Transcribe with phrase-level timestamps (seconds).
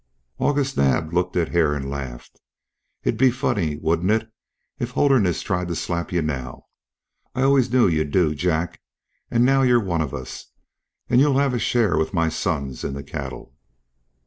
[0.39, 2.41] August Naab looked at Hare and laughed.
[3.03, 4.33] "It'd be funny, wouldn't it,
[4.79, 6.65] if Holderness tried to slap you now?
[7.35, 8.81] I always knew you'd do, Jack,
[9.29, 10.47] and now you're one of us,
[11.07, 13.53] and you'll have a share with my sons in the cattle."